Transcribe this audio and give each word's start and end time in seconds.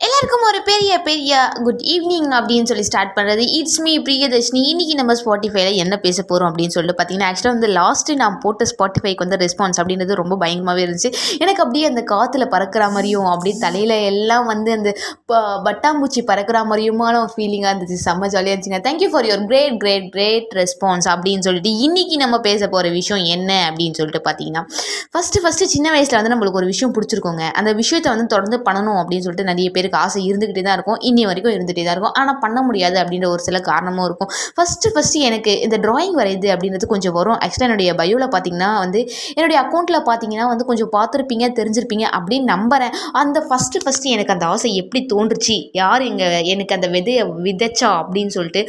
எல்லாருக்கும் 0.00 0.42
ஒரு 0.42 0.62
பெரிய 0.62 0.98
பெரிய 0.98 1.48
குட் 1.62 1.80
ஈவினிங் 1.80 2.32
அப்படின்னு 2.32 2.62
சொல்லி 2.62 2.82
ஸ்டார்ட் 2.82 3.16
பண்ணுறது 3.16 3.38
இட்ஸ் 3.38 3.80
மீ 3.80 3.98
பிரியதர்ஷினி 3.98 4.60
இன்றைக்கி 4.72 4.94
நம்ம 4.94 5.12
ஸ்பாட்டிஃபைல 5.12 5.74
என்ன 5.74 5.96
பேச 5.96 6.22
போகிறோம் 6.22 6.54
அப்படின்னு 6.54 6.68
சொல்லிட்டு 6.68 7.02
பார்த்தீங்கன்னா 7.02 7.32
ஆக்சுவலாக 7.32 7.48
வந்து 7.48 7.66
லாஸ்ட்டு 7.66 8.14
நான் 8.14 8.38
போட்ட 8.38 8.64
ஸ்பாட்டிஃபைக்கு 8.64 9.16
வந்து 9.16 9.36
ரெஸ்பான்ஸ் 9.36 9.80
அப்படின்றது 9.80 10.12
ரொம்ப 10.12 10.46
பயங்கரமாகவே 10.46 10.84
இருந்துச்சு. 10.86 11.12
எனக்கு 11.38 11.62
அப்படியே 11.62 11.86
அந்த 11.86 12.04
காற்றுல 12.06 12.46
பறக்கிற 12.46 12.88
மாதிரியும் 12.88 13.24
அப்படியே 13.24 13.56
தலையில் 13.60 13.90
எல்லாம் 13.90 14.46
வந்து 14.46 14.72
அந்த 14.72 14.96
ப- 15.26 15.36
பட்டாம்பூச்சி 15.36 16.24
பறக்கிற 16.24 16.60
மாதிரியுமான 16.60 17.26
ஃபீலிங்காக 17.36 17.74
இருந்துச்சு. 17.76 17.96
செம்ம 18.04 18.26
ஜாலியாக 18.26 18.60
இருந்துச்சுங்க 18.60 18.90
thank you 18.90 19.08
for 19.08 19.24
your 19.24 19.46
great 19.46 19.78
great 19.78 20.10
great 20.10 20.52
response 20.54 21.08
அப்படின்னு 21.08 21.38
சொல்லிட்டு 21.38 21.70
இன்றைக்கி 21.70 22.16
நம்ம 22.16 22.38
பேச 22.40 22.68
போகிற 22.68 22.88
விஷயம் 22.88 23.24
என்ன 23.24 23.72
அப்படின்னு 23.72 23.92
சொல்லிட்டு 23.92 24.30
பார்த்தீங்கன்னா 24.30 24.64
ஃபஸ்ட்டு 25.12 25.42
ஃபஸ்ட்டு 25.42 25.70
சின்ன 25.72 25.90
வயசில் 25.90 26.22
வந்து 26.22 26.34
நம்மளுக்கு 26.36 26.52
ஒரு 26.52 26.66
விஷயம் 26.66 26.94
பிடிச்சிருக்கோங்க. 26.94 27.50
அந்த 27.52 27.72
விஷயத்தை 27.72 28.12
வந்து 28.12 28.26
தொடர்ந்து 28.26 28.70
பண்ணணும் 28.70 28.94
அப்படின்னு 28.94 29.18
சொல்லிட்டு 29.18 29.44
நிறைய 29.44 29.70
பேர் 29.70 29.84
பேருக்கு 29.86 30.00
ஆசை 30.04 30.20
இருந்துக்கிட்டே 30.28 30.64
தான் 30.68 30.76
இருக்கும். 30.78 30.98
இன்னி 31.08 31.22
வரைக்கும் 31.28 31.54
இருந்துகிட்டே 31.56 31.84
தான் 31.86 31.94
இருக்கும். 31.96 32.14
ஆனால் 32.20 32.38
பண்ண 32.44 32.58
முடியாது 32.68 32.96
அப்படின்ற 33.02 33.28
ஒரு 33.34 33.42
சில 33.48 33.60
காரணமும் 33.70 34.06
இருக்கும். 34.08 34.30
ஃபஸ்ட்டு 34.56 34.92
ஃபஸ்ட்டு 34.94 35.24
எனக்கு 35.28 35.54
இந்த 35.66 35.76
ட்ராயிங் 35.86 36.16
வரையுது 36.20 36.50
அப்படின்றது 36.54 36.86
கொஞ்சம் 36.94 37.16
வரும். 37.18 37.38
ஆக்சுவலாக 37.44 37.68
என்னுடைய 37.68 37.92
பயோவில் 38.00 38.32
பார்த்தீங்கன்னா 38.34 38.70
வந்து 38.84 39.00
என்னுடைய 39.38 39.58
அக்கௌண்ட்டில் 39.64 40.00
பார்த்தீங்கன்னா 40.10 40.48
வந்து 40.52 40.68
கொஞ்சம் 40.70 40.92
பார்த்துருப்பீங்க 40.96 41.46
தெரிஞ்சிருப்பீங்க 41.60 42.06
அப்படின்னு 42.18 42.52
நம்புகிறேன் 42.54 42.94
அந்த 43.22 43.38
ஃபஸ்ட்டு 43.48 43.82
ஃபஸ்ட்டு 43.84 44.12
எனக்கு 44.16 44.34
அந்த 44.36 44.46
ஆசை 44.52 44.70
எப்படி 44.82 45.02
தோன்றுச்சு? 45.14 45.56
யார் 45.82 46.04
எங்கள் 46.10 46.46
எனக்கு 46.54 46.76
அந்த 46.78 46.88
விதையை 46.96 47.24
விதைச்சா 47.46 47.90
அப்படின்னு 48.02 48.34
சொல்லிட்டு 48.38 48.62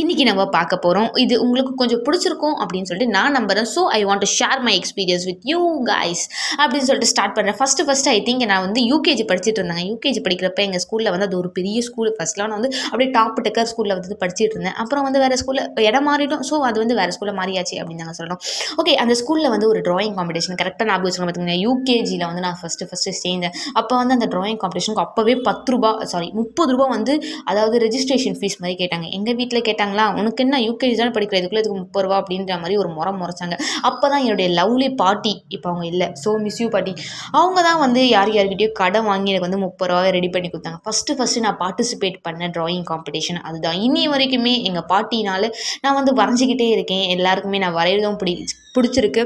இன்றைக்கி 0.00 0.24
நம்ம 0.28 0.42
பார்க்க 0.54 0.74
போகிறோம் 0.84 1.08
இது 1.22 1.34
உங்களுக்கு 1.42 1.72
கொஞ்சம் 1.80 2.00
பிடிச்சிருக்கும் 2.06 2.54
அப்படின்னு 2.62 2.88
சொல்லிட்டு 2.90 3.14
நான் 3.16 3.34
நம்புறேன். 3.36 3.66
So 3.72 3.80
I 3.96 3.98
want 4.08 4.22
to 4.24 4.28
share 4.36 4.60
my 4.68 4.72
experience 4.78 5.24
with 5.28 5.42
you 5.50 5.58
guys 5.90 6.22
அப்படின்னு 6.62 6.86
சொல்லிட்டு 6.88 7.10
ஸ்டார்ட் 7.10 7.34
பண்ணுறேன் 7.36 7.56
ஃபஸ்ட்டு 7.58 7.84
ஃபஸ்ட்டு 7.88 8.10
ஐ 8.14 8.18
திங்க் 8.28 8.44
நான் 8.52 8.62
வந்து 8.66 8.80
யூகேஜி 8.92 9.24
படிச்சுட்டு 9.30 9.60
இருந்தேன். 9.60 9.82
யூகேஜி 9.90 10.20
படிக்கிறப்ப 10.26 10.62
எங்கள் 10.66 10.82
ஸ்கூலில் 10.84 11.10
வந்து 11.14 11.26
அது 11.28 11.36
ஒரு 11.42 11.50
பெரிய 11.58 11.82
ஸ்கூல் 11.88 12.10
ஃபஸ்ட்லாம் 12.16 12.48
நான் 12.52 12.58
வந்து 12.60 12.70
அப்படியே 12.90 13.10
டாப் 13.18 13.38
டெக்கர் 13.46 13.68
ஸ்கூலில் 13.72 13.94
வந்து 13.98 14.18
படிச்சுட்டு 14.22 14.56
இருந்தேன். 14.56 14.76
அப்புறம் 14.84 15.06
வந்து 15.08 15.20
வேறு 15.24 15.38
ஸ்கூலில் 15.42 15.84
இடம் 15.90 16.06
மாறிடும் 16.10 16.42
ஸோ 16.50 16.58
அது 16.70 16.76
வந்து 16.84 16.96
வேறு 17.00 17.14
ஸ்கூலில் 17.16 17.36
மாறியாச்சு 17.40 17.76
அப்படின்னு 17.82 18.02
நாங்கள் 18.04 18.18
சொல்கிறோம் 18.20 18.40
ஓகே 18.82 18.94
அந்த 19.04 19.16
ஸ்கூலில் 19.22 19.50
வந்து 19.54 19.68
ஒரு 19.74 19.82
ட்ராயிங் 19.90 20.16
காம்படிஷன் 20.18 20.60
கரெக்டாக 20.62 20.88
ஞாபகம் 20.90 21.08
வச்சுக்கோங்க 21.08 21.30
பார்த்துங்க 21.32 21.56
யூகேஜியில் 21.66 22.26
வந்து 22.30 22.44
நான் 22.48 22.58
ஃபஸ்ட்டு 22.62 22.90
ஃபஸ்ட்டு 22.90 23.16
சேர்ந்தேன். 23.22 23.54
அப்போ 23.82 23.94
வந்து 24.02 24.16
அந்த 24.18 24.30
ட்ராயிங் 24.34 24.60
காம்படிஷனுக்கு 24.64 25.04
அப்போவே 25.06 25.36
பத்து 25.50 25.76
ரூபா 25.76 25.92
சாரி 26.14 26.30
முப்பது 26.40 26.72
ரூபா 26.76 26.88
வந்து 26.96 27.16
அதாவது 27.52 27.76
ரெஜிஸ்ட்ரேஷன் 27.86 28.38
ஃபீஸ் 28.40 28.60
மாதிரி 28.64 28.78
கேட்டாங்க. 28.82 29.06
எங்கள் 29.20 29.38
வீட்டில் 29.42 29.62
கேட்டாங்களா? 29.84 30.04
உனக்கு 30.20 30.42
என்ன 30.44 30.56
யூகேஜி 30.66 30.94
தானே 31.00 31.12
படிக்கிற? 31.16 31.38
இதுக்குள்ளே 31.40 31.62
இதுக்கு 31.62 31.78
முப்பது 31.82 32.04
ரூபா 32.04 32.16
அப்படின்ற 32.20 32.56
மாதிரி 32.62 32.74
ஒரு 32.82 32.90
முறை 32.96 33.12
முறைச்சாங்க 33.20 33.56
அப்போ 33.88 34.06
தான் 34.12 34.22
என்னுடைய 34.24 34.48
லவ்லி 34.58 34.88
பாட்டி 35.02 35.34
இப்போ 35.56 35.68
அவங்க 35.72 35.86
இல்லை. 35.92 36.08
ஸோ 36.22 36.30
மிஸ் 36.44 36.60
யூ 36.62 36.68
பாட்டி. 36.74 36.92
அவங்க 37.40 37.58
தான் 37.68 37.80
வந்து 37.84 38.02
யார் 38.16 38.32
யார்கிட்டயோ 38.38 38.70
கடன் 38.80 39.08
வாங்கி 39.10 39.32
எனக்கு 39.32 39.48
வந்து 39.48 39.62
முப்பது 39.66 39.90
ரூபாய் 39.92 40.14
ரெடி 40.18 40.30
பண்ணி 40.36 40.50
கொடுத்தாங்க. 40.50 40.80
ஃபஸ்ட்டு 40.86 41.16
ஃபஸ்ட்டு 41.18 41.44
நான் 41.46 41.60
பார்ட்டிசிபேட் 41.64 42.18
பண்ண 42.28 42.50
ட்ராயிங் 42.56 42.86
காம்படிஷன் 42.92 43.40
அதுதான். 43.48 43.78
இனி 43.86 44.04
வரைக்குமே 44.14 44.54
எங்கள் 44.70 44.88
பாட்டினால 44.92 45.52
நான் 45.84 45.98
வந்து 46.00 46.14
வரைஞ்சிக்கிட்டே 46.20 46.68
இருக்கேன். 46.76 47.06
எல்லாருக்குமே 47.16 47.60
நான் 47.66 47.78
வரைகிறதும் 47.80 48.20
பிடி 48.22 48.34
பிடிச்சிருக்கு. 48.76 49.24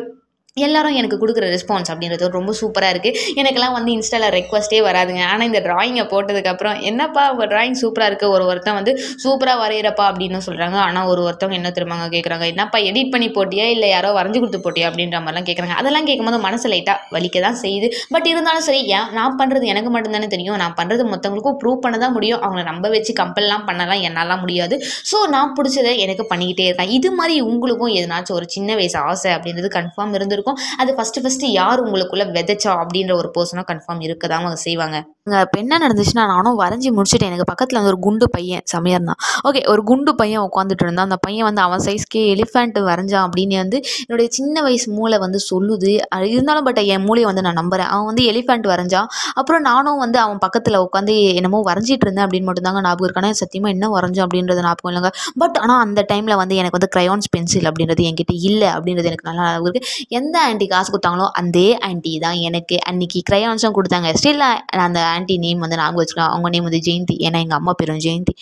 எல்லாரும் 0.66 0.96
எனக்கு 1.00 1.16
கொடுக்குற 1.22 1.46
ரெஸ்பான்ஸ் 1.54 1.90
அப்படின்றது 1.92 2.30
ரொம்ப 2.38 2.52
சூப்பராக 2.60 2.92
இருக்குது 2.94 3.18
எனக்கெல்லாம் 3.40 3.74
வந்து 3.78 3.90
இன்ஸ்டாவில் 3.96 4.28
ரெக்வஸ்ட்டே 4.38 4.80
வராதுங்க. 4.88 5.22
ஆனால் 5.32 5.46
இந்த 5.50 5.60
ட்ராயிங்கை 5.66 6.04
போட்டதுக்கப்புறம் 6.12 6.76
என்னப்பா 6.90 7.24
உங்கள் 7.32 7.50
ட்ராயிங் 7.52 7.78
சூப்பராக 7.82 8.10
இருக்குது 8.10 8.32
ஒரு 8.36 8.44
ஒருத்தன் 8.50 8.78
வந்து 8.80 8.94
சூப்பராக 9.24 9.58
வரைகிறப்பா 9.64 10.04
அப்படின்னு 10.10 10.40
சொல்கிறாங்க 10.48 10.78
ஆனால் 10.86 11.08
ஒரு 11.12 11.20
ஒருத்தவங்க 11.28 11.58
என்ன 11.60 11.72
திரும்பாங்க 11.76 12.06
கேட்குறாங்க 12.14 12.44
என்னப்பா 12.52 12.80
எடிட் 12.90 13.12
பண்ணி 13.14 13.28
போட்டியா? 13.36 13.66
இல்லை 13.74 13.88
யாரோ 13.94 14.10
வரைஞ்சி 14.18 14.38
கொடுத்து 14.42 14.62
போட்டியா? 14.66 14.86
அப்படின்ற 14.90 15.18
மாதிரிலாம் 15.24 15.48
கேட்குறாங்க 15.48 15.76
அதெல்லாம் 15.80 16.06
கேட்கும்போது 16.08 16.38
மனசு 16.46 16.66
லைட்டாக 16.72 17.14
வலிக்க 17.16 17.42
தான் 17.46 17.58
செய்யுது. 17.64 17.88
பட் 18.14 18.26
இருந்தாலும் 18.32 18.66
சரி 18.68 18.80
ஏன்? 18.96 19.08
நான் 19.18 19.36
பண்ணுறது 19.40 19.66
எனக்கு 19.72 19.90
மட்டும்தானே 19.94 20.28
தெரியும். 20.34 20.58
நான் 20.62 20.76
பண்ணுறது 20.80 21.04
மொத்தவங்களுக்கும் 21.12 21.58
ப்ரூவ் 21.62 21.78
பண்ண 21.84 21.96
தான் 22.04 22.14
முடியும். 22.16 22.40
அவங்கள 22.44 22.64
நம்ப 22.70 22.86
வச்சு 22.94 23.12
கம்பல்லாம் 23.20 23.64
பண்ணலாம். 23.68 24.02
என்னாலாம் 24.08 24.42
முடியாது. 24.44 24.74
ஸோ 25.10 25.18
நான் 25.34 25.52
பிடிச்சதை 25.56 25.92
எனக்கு 26.04 26.24
பண்ணிக்கிட்டே 26.32 26.66
இருக்கேன். 26.68 26.92
இது 26.98 27.08
மாதிரி 27.18 27.34
உங்களுக்கும் 27.50 27.92
எதனாச்சும் 27.98 28.36
ஒரு 28.38 28.46
சின்ன 28.54 28.74
வயசு 28.80 28.98
ஆசை 29.08 29.30
அப்படின்றது 29.36 29.68
கன்ஃபார்ம் 29.76 30.14
இருந்திருக்கும். 30.18 30.47
அது 30.76 30.90
ஃபஸ்ட்டு 30.96 31.22
ஃபஸ்ட்டு 31.24 31.52
யார் 31.52 31.84
உங்களுக்குள்ளே 31.84 32.26
விதைச்சா 32.36 32.72
அப்படின்ற 32.82 33.14
ஒரு 33.14 33.30
பர்சனாக 33.36 33.66
கன்ஃபார்ம் 33.72 34.00
இருக்க 34.00 34.24
தான் 34.26 34.40
அவங்க 34.40 34.60
செய்வாங்க. 34.66 34.98
அங்கே 35.28 35.38
இப்போ 35.46 35.58
என்ன 35.62 35.78
நடந்துச்சுன்னா 35.84 36.24
நானும் 36.32 36.58
வரைஞ்சி 36.60 36.90
முடிச்சுட்டேன். 36.96 37.30
எனக்கு 37.30 37.46
பக்கத்தில் 37.50 37.78
வந்து 37.78 37.90
ஒரு 37.92 38.00
குண்டு 38.06 38.26
பையன் 38.34 38.62
செமையாக 38.72 38.98
இருந்தான் 38.98 39.20
ஓகே 39.48 39.60
ஒரு 39.72 39.82
குண்டு 39.90 40.12
பையன் 40.20 40.42
உட்காந்துட்டு 40.48 40.84
இருந்தான். 40.86 41.08
அந்த 41.08 41.18
பையன் 41.26 41.46
வந்து 41.48 41.62
அவன் 41.66 41.82
சைஸ்க்கே 41.86 42.22
எலிஃபேண்ட் 42.34 42.78
வரைஞ்சான் 42.90 43.24
அப்படின்னு 43.26 43.56
வந்து 43.62 43.78
என்னுடைய 44.04 44.28
சின்ன 44.38 44.62
வயசு 44.66 44.86
மூளை 44.98 45.16
வந்து 45.24 45.38
சொல்லுது. 45.50 45.92
அது 46.16 46.26
இருந்தாலும் 46.34 46.66
பட் 46.68 46.80
என் 46.94 47.04
மூளையை 47.08 47.26
வந்து 47.30 47.44
நான் 47.46 47.58
நம்புகிறேன் 47.60 47.90
அவன் 47.94 48.06
வந்து 48.10 48.24
எலிஃபேண்ட் 48.32 48.66
வரைஞ்சான். 48.72 49.08
அப்புறம் 49.40 49.64
நானும் 49.70 50.00
வந்து 50.04 50.18
அவன் 50.24 50.40
பக்கத்தில் 50.44 50.78
உட்காந்து 50.86 51.16
என்னமோ 51.40 51.60
வரைஞ்சிட்டு 51.70 52.06
இருந்தேன் 52.06 52.26
அப்படின்னு 52.26 52.48
மட்டும்தாங்க 52.50 52.82
ஞாபகம் 52.88 53.06
இருக்கு. 53.08 53.34
சத்தியமாக 53.42 53.74
என்ன 53.76 53.90
வரைஞ்சோம் 53.96 54.26
அப்படின்றது 54.26 54.64
ஞாபகம் 54.68 54.90
இல்லைங்க. 54.92 55.12
பட் 55.42 55.58
ஆனால் 55.64 55.82
அந்த 55.86 56.00
டைமில் 56.12 56.38
வந்து 56.42 56.54
எனக்கு 56.60 56.78
வந்து 56.78 56.90
க்ரையான்ஸ் 56.96 57.30
பென்சில் 57.34 57.68
அப்படின்றது 57.70 58.06
என்கிட்ட 58.10 58.34
இல்லை 58.50 58.68
அப்படின்றது 58.76 59.10
எனக்கு 59.10 59.28
நல்லா 59.28 59.44
ஞாபகம் 59.48 59.66
இருக்குது 59.68 60.16
எந்த 60.18 60.36
ஆண்டி 60.48 60.66
காசு 60.72 60.88
கொடுத்தாங்களோ 60.94 61.26
அதே 61.42 61.68
ஆண்டி 61.88 62.12
தான் 62.26 62.38
எனக்கு. 62.48 62.76
அன்னைக்கு 62.90 63.18
க்ரையான்ஸும் 63.30 63.76
கொடுத்தாங்க. 63.78 64.08
ஸ்டில் 64.20 64.44
அந்த 64.86 65.00
ஆண்டி 65.18 65.36
நேம் 65.44 65.62
வந்து 65.64 65.78
ஞாபகம் 65.80 66.00
வச்சுக்கலாம் 66.02 66.32
அவங்க 66.34 66.48
நேம் 66.54 66.68
வந்து 66.68 66.82
ஜெயந்தி. 66.88 67.16
ஏன்னா 67.26 67.40
எங்கள் 67.44 67.60
அம்மா 67.60 67.74
பேரும் 67.80 68.02
ஜெயந்தி. 68.06 68.34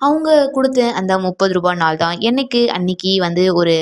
அவங்க 0.00 0.28
கொடுத்த 0.56 0.88
அந்த 1.00 1.12
முப்பது 1.26 1.54
ரூபாய் 1.58 1.80
நாள் 1.84 2.00
தான் 2.04 2.16
எனக்கு 2.30 2.60
அன்னைக்கு 2.76 3.12
வந்து 3.20 3.44
ஒரு 3.54 3.74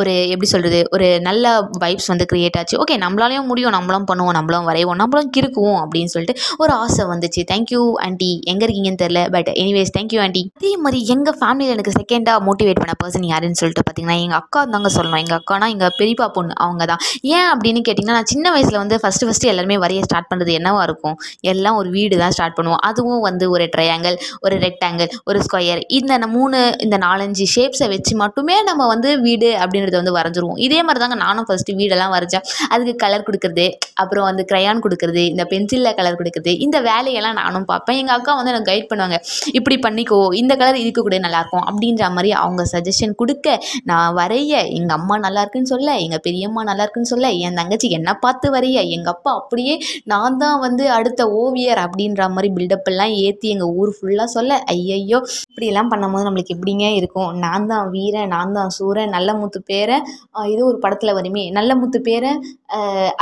ஒரு 0.00 0.12
எப்படி 0.34 0.48
சொல்கிறது 0.52 0.78
ஒரு 0.94 1.08
நல்ல 1.26 1.42
வைப்ஸ் 1.82 2.08
வந்து 2.12 2.24
க்ரியேட் 2.30 2.56
ஆச்சு. 2.60 2.76
ஓகே 2.82 2.94
நம்மளாலையும் 3.02 3.46
முடியும். 3.50 3.74
நம்மளும் 3.76 4.06
பண்ணுவோம். 4.08 4.34
நம்மளும் 4.36 4.64
வரைவோம். 4.68 4.98
நம்மளும் 5.02 5.28
கிறுக்குவோம் 5.36 5.78
அப்படின்னு 5.82 6.10
சொல்லிட்டு 6.14 6.34
ஒரு 6.62 6.72
ஆசை 6.84 7.04
வந்துச்சு. 7.10 7.42
தேங்க்யூ 7.50 7.82
ஆண்டி 8.06 8.30
எங்கே 8.52 8.64
இருக்கீங்கன்னு 8.66 9.00
தெரில 9.02 9.20
பட் 9.34 9.50
எனிவேஸ் 9.62 9.92
தேங்க்யூ 9.96 10.20
ஆண்டி 10.24 10.42
அதே 10.58 10.72
மாதிரி 10.84 11.00
எங்கள் 11.14 11.36
ஃபேமிலியில் 11.40 11.74
எனக்கு 11.76 11.92
செகண்டாக 11.98 12.40
மோட்டிவேட் 12.48 12.80
பண்ண 12.82 12.94
பர்சன் 13.02 13.26
யாருன்னு 13.32 13.58
சொல்லிட்டு 13.60 13.84
பார்த்தீங்கன்னா 13.86 14.16
எங்கள் 14.24 14.40
அக்கா 14.40 14.62
தாங்க 14.74 14.90
சொல்லணும். 14.96 15.20
எங்கள் 15.24 15.38
அக்கானா 15.40 15.68
எங்கள் 15.74 15.94
பெரியப்பா 16.00 16.28
பொண்ணு 16.38 16.56
அவங்க 16.64 16.84
தான் 16.92 17.00
ஏன் 17.36 17.48
அப்படின்னு 17.52 17.82
கேட்டிங்கன்னா 17.88 18.18
நான் 18.18 18.30
சின்ன 18.32 18.52
வயசில் 18.56 18.80
வந்து 18.82 18.98
ஃபஸ்ட்டு 19.04 19.28
ஃபஸ்ட்டு 19.28 19.50
எல்லாருமே 19.52 19.78
வரைய 19.84 20.02
ஸ்டார்ட் 20.08 20.28
பண்ணுறது 20.32 20.58
என்னவாக 20.60 20.88
இருக்கும்? 20.88 21.16
எல்லாம் 21.52 21.78
ஒரு 21.82 21.88
வீடு 21.98 22.20
தான் 22.24 22.36
ஸ்டார்ட் 22.38 22.58
பண்ணுவோம். 22.58 22.82
அதுவும் 22.90 23.24
வந்து 23.28 23.44
ஒரு 23.54 23.66
ட்ரையாங்கிள் 23.76 24.18
ஒரு 24.46 24.58
ரெக்டாங்கிள் 24.66 25.10
ஒரு 25.30 25.40
ஸ்கொயர் 25.46 25.82
இந்த 26.00 26.12
மூணு 26.36 26.58
இந்த 26.84 26.96
நாலஞ்சு 27.06 27.46
ஷேப்ஸை 27.56 27.86
வச்சு 27.94 28.12
மட்டுமே 28.24 28.58
நம்ம 28.70 28.82
வந்து 28.94 29.10
வீடு 29.28 29.48
அப்படின்றத 29.84 30.00
வந்து 30.02 30.16
வரைஞ்சிருவோம். 30.18 30.58
இதே 30.66 30.78
மாதிரி 30.86 31.00
தாங்க 31.02 31.16
நானும் 31.24 31.46
ஃபஸ்ட்டு 31.48 31.76
வீடெல்லாம் 31.80 32.12
வரைஞ்சேன். 32.16 32.44
அதுக்கு 32.74 32.94
கலர் 33.04 33.24
கொடுக்குறது 33.28 33.66
அப்புறம் 34.02 34.26
வந்து 34.28 34.42
க்ரையான் 34.50 34.82
கொடுக்குறது 34.84 35.22
இந்த 35.32 35.44
பென்சிலில் 35.52 35.94
கலர் 35.98 36.18
கொடுக்குறது 36.20 36.52
இந்த 36.64 36.76
வேலையெல்லாம் 36.88 37.38
நானும் 37.42 37.66
பார்ப்பேன். 37.70 37.98
எங்கள் 38.02 38.16
அக்கா 38.18 38.32
வந்து 38.38 38.52
எனக்கு 38.52 38.70
கைட் 38.70 38.88
பண்ணுவாங்க 38.90 39.16
இப்படி 39.58 39.76
பண்ணிக்கோ 39.86 40.20
இந்த 40.40 40.52
கலர் 40.60 40.80
இதுக்கு 40.82 41.04
கூட 41.06 41.18
நல்லாயிருக்கும். 41.26 41.64
அப்படின்ற 41.70 42.04
மாதிரி 42.16 42.30
அவங்க 42.42 42.62
சஜஷன் 42.74 43.14
கொடுக்க 43.22 43.56
நான் 43.90 44.10
வரைய 44.20 44.52
எங்கள் 44.78 44.96
அம்மா 44.98 45.16
நல்லா 45.26 45.42
இருக்குன்னு 45.44 45.72
சொல்ல 45.74 45.96
எங்கள் 46.04 46.24
பெரியம்மா 46.26 46.62
நல்லா 46.70 46.84
இருக்குன்னு 46.86 47.12
சொல்ல 47.14 47.28
என் 47.44 47.58
தங்கச்சி 47.60 47.90
என்னை 47.98 48.14
பார்த்து 48.24 48.46
வரைய 48.56 48.78
எங்கள் 48.96 49.14
அப்பா 49.14 49.32
அப்படியே 49.40 49.74
நான் 50.12 50.40
தான் 50.44 50.58
வந்து 50.66 50.84
அடுத்த 50.98 51.22
ஓவியர் 51.42 51.82
அப்படின்ற 51.86 52.22
மாதிரி 52.34 52.50
பில்டப் 52.56 52.90
எல்லாம் 52.92 53.14
ஏற்றி 53.26 53.48
எங்கள் 53.54 53.72
ஊர் 53.80 53.92
ஃபுல்லாக 53.96 54.28
சொல்ல 54.36 54.60
ஐயையோ 54.74 55.20
இப்படியெல்லாம் 55.50 55.90
பண்ணும்போது 55.92 56.26
நம்மளுக்கு 56.28 56.54
எப்படிங்க 56.56 56.86
இருக்கும்? 57.00 57.30
நான் 57.44 57.68
தான் 57.72 57.86
வீரன் 57.94 58.32
நான் 58.34 58.54
தான் 58.58 58.72
சூரன் 58.76 59.14
நல்ல 59.16 59.30
முத்து 59.40 59.60
பேரை 59.74 59.98
இது 60.52 60.60
ஒரு 60.70 60.78
படத்தில் 60.84 61.16
வருமே. 61.18 61.44
நல்ல 61.58 61.70
முத்து 61.80 62.00
பேரை 62.08 62.32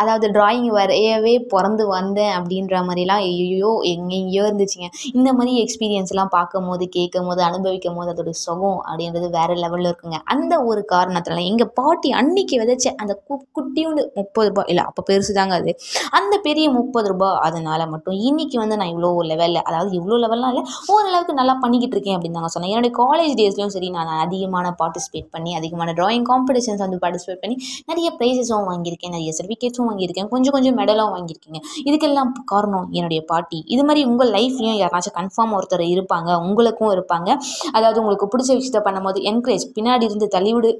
அதாவது 0.01 0.27
டிராயிங் 0.37 0.69
வரையவே 0.77 1.33
பிறந்து 1.53 1.85
வந்தேன் 1.95 2.35
அப்படின்ற 2.37 2.75
மாதிரிலாம் 2.89 3.23
ஐயோ 3.31 3.73
எங்கெங்கேயோ 3.93 4.43
இருந்துச்சுங்க. 4.49 4.89
இந்த 5.17 5.29
மாதிரி 5.39 5.53
எக்ஸ்பீரியன்ஸ்லாம் 5.65 6.31
பார்க்கும் 6.37 6.69
போது 6.71 6.85
கேட்கும் 6.97 7.29
போது 7.29 7.41
அனுபவிக்கும் 7.49 7.99
போது 7.99 8.13
அதோட 8.13 8.33
சுகம் 8.45 8.79
அப்படின்றது 8.89 9.29
வேறு 9.37 9.55
லெவலில் 9.63 9.89
இருக்குங்க. 9.91 10.19
அந்த 10.35 10.53
ஒரு 10.71 10.83
காரணத்தில் 10.93 11.43
எங்கள் 11.51 11.71
பாட்டி 11.81 12.11
அன்னைக்கு 12.21 12.57
விதைச்ச 12.63 12.87
அந்த 13.03 13.15
கு 13.29 13.37
குட்டியோண்டு 13.59 14.05
முப்பது 14.19 14.49
ரூபாய் 14.51 14.71
இல்லை 14.73 14.85
அப்போ 14.91 15.05
பெருசு 15.11 15.33
தாங்க 15.39 15.55
அது. 15.61 15.73
அந்த 16.21 16.35
பெரிய 16.47 16.67
முப்பது 16.79 17.11
ரூபாய் 17.13 17.39
அதனால் 17.49 17.85
மட்டும் 17.95 18.17
இன்னைக்கு 18.31 18.59
வந்து 18.63 18.79
நான் 18.81 18.93
இவ்வளோ 18.95 19.11
லெவலில் 19.33 19.63
அதாவது 19.69 19.93
இவ்வளோ 20.01 20.19
லெவல்லாம் 20.25 20.53
இல்லை 20.55 20.65
ஓரளவுக்கு 20.95 21.39
நல்லா 21.41 21.57
பண்ணிக்கிட்டு 21.65 21.97
இருக்கேன் 21.97 22.17
அப்படின்னு 22.17 22.39
தாங்க 22.39 22.53
சொன்னேன். 22.55 22.73
என்னுடைய 22.75 22.95
காலேஜ் 23.03 23.37
டேஸ்லையும் 23.41 23.75
சரி 23.77 23.91
நான் 23.99 24.13
அதிகமான 24.25 24.75
பார்ட்டிசிபேட் 24.81 25.29
பண்ணி 25.37 25.53
அதிகமான 25.61 25.95
ட்ராயிங் 26.01 26.27
காம்படிஷன்ஸ் 26.43 26.83
வந்து 26.85 26.99
பார்ட்டிசிபேட் 27.03 27.43
பண்ணி 27.43 27.57
நிறைய 27.91 28.09
ப்ரைஸஸும் 28.19 28.69
வாங்கியிருக்கேன் 28.71 29.15
நிறைய 29.17 29.31
சர்டிஃபிகேட்ஸும் 29.39 29.89
வாங்கியிருக்கேன் 29.91 30.29
கொஞ்சம் 30.35 30.55
கொஞ்சம் 30.57 30.77
மெடலும் 30.81 31.13
வாங்கியிருக்கீங்க. 31.17 31.59
இதுக்கெல்லாம் 31.89 32.31
காரணம் 32.53 32.87
என்னுடைய 32.99 33.21
பாட்டி. 33.33 33.59
இது 33.75 33.83
மாதிரி 33.89 34.03
உங்கள் 34.11 34.33
லைஃப்லையும் 34.37 34.79
யாராச்சும் 34.83 35.17
கன்ஃபார்ம் 35.21 35.55
ஒருத்தர் 35.59 35.85
இருப்பாங்க 35.95 36.31
உங்களுக்கும் 36.47 36.93
இருப்பாங்க. 36.97 37.29
அதாவது 37.77 38.01
உங்களுக்கு 38.03 38.31
பிடிச்ச 38.35 38.51
விஷயத்த 38.61 38.81
பண்ணும்போது 38.89 39.21
என்கரேஜ் 39.33 39.67
பின்னாடி 39.79 40.07
இருந்து 40.11 40.29
தள்ளிவிடு 40.37 40.73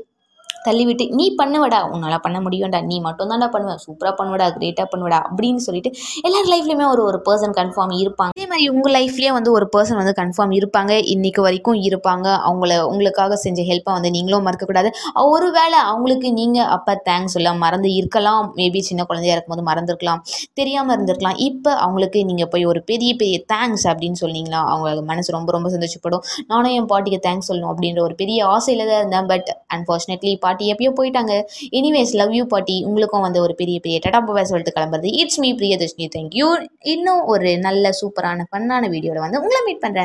தள்ளிவிட்டு 0.67 1.05
நீ 1.19 1.27
பண்ணுவடா 1.41 1.81
உன்னால் 1.93 2.23
பண்ண 2.25 2.39
முடியும்டா 2.45 2.81
நீ 2.91 2.97
மட்டும் 3.07 3.31
தான்டா 3.33 3.49
பண்ணுவேன் 3.55 3.81
சூப்பராக 3.85 4.15
பண்ணுவடா 4.19 4.47
கிரேட்டாக 4.57 4.87
பண்ணுவடா 4.93 5.19
அப்படின்னு 5.29 5.63
சொல்லிட்டு 5.67 5.91
எல்லார் 6.27 6.51
லைஃப்லையுமே 6.53 6.87
ஒரு 6.95 7.03
ஒரு 7.11 7.19
பர்சன் 7.29 7.55
கன்ஃபார்ம் 7.61 7.95
இருப்பாங்க. 8.03 8.33
அதே 8.37 8.47
மாதிரி 8.53 8.67
உங்கள் 8.75 8.95
லைஃப்லேயே 8.99 9.33
வந்து 9.39 9.51
ஒரு 9.59 9.67
பர்சன் 9.75 10.01
வந்து 10.01 10.15
கன்ஃபார்ம் 10.21 10.53
இருப்பாங்க 10.59 10.93
இன்னைக்கு 11.15 11.41
வரைக்கும் 11.47 11.79
இருப்பாங்க 11.89 12.27
அவங்கள 12.49 12.73
உங்களுக்காக 12.91 13.39
செஞ்ச 13.45 13.61
ஹெல்ப்பை 13.71 13.93
வந்து 13.97 14.13
நீங்களும் 14.17 14.47
மறக்கக்கூடாது. 14.49 14.91
ஒரு 15.35 15.49
வேளை 15.59 15.79
அவங்களுக்கு 15.91 16.29
நீங்கள் 16.41 16.69
அப்போ 16.77 16.95
தேங்க்ஸ் 17.09 17.35
சொல்ல 17.37 17.55
மறந்து 17.65 17.91
இருக்கலாம் 18.01 18.45
மேபி 18.59 18.83
சின்ன 18.91 19.03
குழந்தையாக 19.11 19.37
இருக்கும்போது 19.37 19.67
மறந்துருக்கலாம் 19.71 20.23
தெரியாமல் 20.61 20.95
இருந்திருக்கலாம் 20.97 21.39
இப்போ 21.49 21.71
அவங்களுக்கு 21.87 22.19
நீங்கள் 22.31 22.51
போய் 22.53 22.65
ஒரு 22.73 22.83
பெரிய 22.91 23.11
பெரிய 23.21 23.39
தேங்க்ஸ் 23.53 23.87
அப்படின்னு 23.93 24.21
சொன்னீங்களா 24.25 24.61
அவங்க 24.73 25.03
மனசு 25.11 25.37
ரொம்ப 25.39 25.51
ரொம்ப 25.57 25.69
சந்தோஷப்படும். 25.77 26.23
நானும் 26.51 26.73
என் 26.79 26.89
பாட்டிக்கு 26.93 27.21
தேங்க்ஸ் 27.27 27.49
சொல்லணும் 27.51 27.73
அப்படின்ற 27.73 28.01
ஒரு 28.09 28.17
பெரிய 28.23 28.39
ஆசையில் 28.55 28.85
தான் 28.91 29.01
இருந்தேன் 29.03 29.29
பட் 29.33 29.49
அன்ஃபார்ச்சுனேட்லி 29.77 30.33
பாட்டி 30.45 30.52
பாட்டி 30.53 30.71
எப்பயோ 30.75 30.93
போயிட்டாங்க. 31.01 31.35
எனிவேஸ் 31.81 32.15
லவ் 32.21 32.33
யூ 32.39 32.47
பாட்டி 32.55 32.79
உங்களுக்கும் 32.89 33.25
வந்து 33.27 33.41
ஒரு 33.47 33.55
பெரிய 33.61 33.79
பெரிய 33.85 33.99
டடா 34.05 34.19
பாய் 34.29 34.49
சொல்லிட்டு 34.51 34.75
கிளம்புறது. 34.77 35.09
இட்ஸ் 35.23 35.39
மீ 35.43 35.51
பிரியதர்ஷினி 35.61 36.07
தேங்க்யூ 36.17 36.47
இன்னும் 36.93 37.23
ஒரு 37.33 37.51
நல்ல 37.67 37.85
சூப்பரான 37.99 38.45
ஃபன்னான 38.49 38.89
வீடியோவில் 38.95 39.23
வந்து 39.25 39.39
உங்களை 39.43 39.61
மீட் 39.67 39.81
பண்ணுறேன் 39.83 40.01